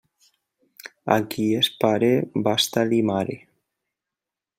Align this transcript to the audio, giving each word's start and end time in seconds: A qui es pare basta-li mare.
A 1.15 1.17
qui 1.35 1.45
es 1.57 1.69
pare 1.83 2.09
basta-li 2.47 3.03
mare. 3.11 3.37